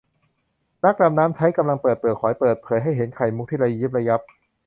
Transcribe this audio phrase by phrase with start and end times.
[0.83, 4.21] นักดำน้ำใช้กำลังเปิดเปลือกหอย เปิดเผยให้เห็นไข่มุกที่ระยิบระยับ